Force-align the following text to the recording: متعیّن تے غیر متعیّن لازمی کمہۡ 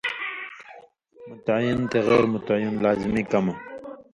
متعیّن 1.27 1.79
تے 1.91 1.97
غیر 2.07 2.23
متعیّن 2.33 2.73
لازمی 2.83 3.23
کمہۡ 3.31 3.55